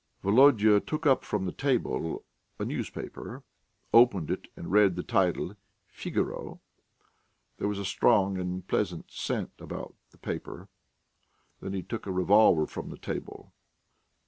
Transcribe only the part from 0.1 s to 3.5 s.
Volodya took up from the table a newspaper,